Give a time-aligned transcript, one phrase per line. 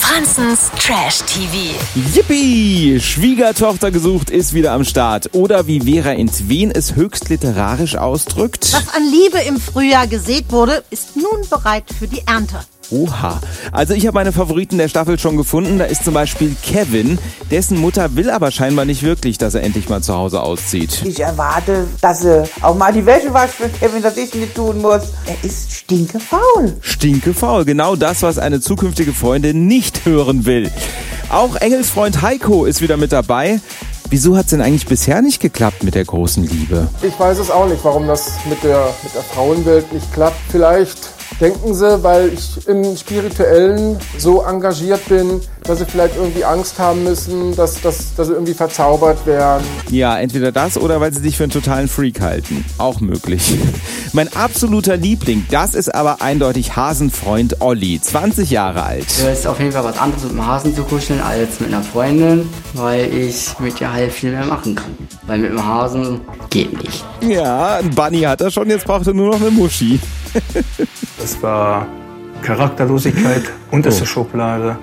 [0.00, 1.74] Franzens Trash TV.
[2.14, 3.00] Yippie!
[3.00, 5.30] Schwiegertochter gesucht ist wieder am Start.
[5.32, 8.70] Oder wie Vera Intwen es höchst literarisch ausdrückt.
[8.74, 12.60] Was an Liebe im Frühjahr gesät wurde, ist nun bereit für die Ernte.
[12.94, 13.40] Oha.
[13.72, 15.78] Also ich habe meine Favoriten der Staffel schon gefunden.
[15.78, 17.18] Da ist zum Beispiel Kevin.
[17.50, 21.02] Dessen Mutter will aber scheinbar nicht wirklich, dass er endlich mal zu Hause auszieht.
[21.04, 24.80] Ich erwarte, dass sie auch mal die Wäsche wascht für Kevin, dass ich nicht tun
[24.80, 25.02] muss.
[25.26, 26.76] Er ist stinkefaul.
[26.80, 27.64] Stinkefaul.
[27.64, 30.70] Genau das, was eine zukünftige Freundin nicht hören will.
[31.30, 33.60] Auch Engelsfreund Heiko ist wieder mit dabei.
[34.10, 36.86] Wieso hat es denn eigentlich bisher nicht geklappt mit der großen Liebe?
[37.02, 40.36] Ich weiß es auch nicht, warum das mit der, mit der Frauenwelt nicht klappt.
[40.50, 40.98] Vielleicht
[41.40, 47.04] denken sie, weil ich im Spirituellen so engagiert bin, dass sie vielleicht irgendwie Angst haben
[47.04, 49.64] müssen, dass, dass, dass sie irgendwie verzaubert werden.
[49.90, 52.64] Ja, entweder das oder weil sie sich für einen totalen Freak halten.
[52.78, 53.56] Auch möglich.
[54.12, 59.06] Mein absoluter Liebling, das ist aber eindeutig Hasenfreund Olli, 20 Jahre alt.
[59.06, 61.82] Es ist auf jeden Fall was anderes mit dem Hasen zu kuscheln als mit einer
[61.82, 64.96] Freundin, weil ich mit ihr halt viel mehr machen kann.
[65.26, 67.04] Weil mit dem Hasen geht nicht.
[67.22, 69.98] Ja, ein Bunny hat er schon, jetzt braucht er nur noch eine Muschi.
[71.24, 71.86] Das war
[72.42, 74.76] Charakterlosigkeit, unterste Schublade.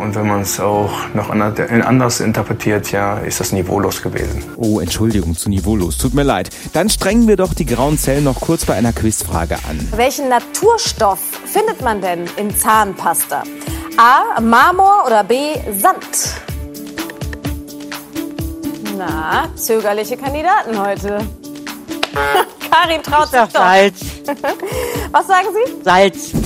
[0.00, 4.42] Und wenn man es auch noch anders interpretiert, ja, ist das niveaulos gewesen.
[4.56, 5.96] Oh, Entschuldigung, zu niveaulos.
[5.96, 6.50] Tut mir leid.
[6.72, 9.88] Dann strengen wir doch die grauen Zellen noch kurz bei einer Quizfrage an.
[9.94, 13.44] Welchen Naturstoff findet man denn in Zahnpasta?
[13.96, 14.40] A.
[14.40, 15.54] Marmor oder B.
[15.78, 16.34] Sand?
[18.98, 21.18] Na, zögerliche Kandidaten heute.
[22.74, 23.50] Karin traut sich doch.
[23.50, 24.00] Salz.
[25.12, 25.82] Was sagen Sie?
[25.82, 26.30] Salz.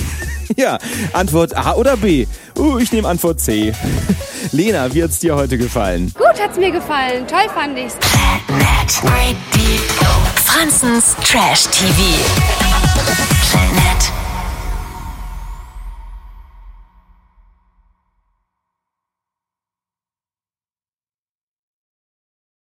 [0.57, 0.79] Ja,
[1.13, 2.25] Antwort A oder B?
[2.57, 3.71] Uh, ich nehme Antwort C.
[4.51, 6.11] Lena, wie hat's dir heute gefallen?
[6.17, 7.27] Gut hat's mir gefallen.
[7.27, 7.95] Toll fand ich's.
[10.47, 12.68] Franzens Trash TV.